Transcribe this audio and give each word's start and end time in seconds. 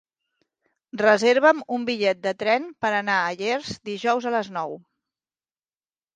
Reserva'm 1.01 1.59
un 1.77 1.85
bitllet 1.89 2.23
de 2.23 2.33
tren 2.39 2.65
per 2.87 2.91
anar 3.01 3.19
a 3.27 3.37
Llers 3.43 3.71
dijous 3.93 4.27
a 4.27 4.35
les 4.39 4.53
nou. 4.59 4.77